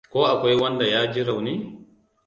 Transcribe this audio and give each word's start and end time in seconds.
Ko 0.11 0.19
akwai 0.33 0.57
wanda 0.61 0.85
ya 0.93 1.01
ji 1.13 1.21
rauni? 1.27 1.53